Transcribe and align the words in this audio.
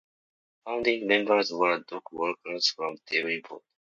Founding 0.65 1.05
members 1.05 1.51
were 1.53 1.77
dockworkers 1.81 2.73
from 2.75 2.97
Dublin 3.05 3.43
Port. 3.45 3.61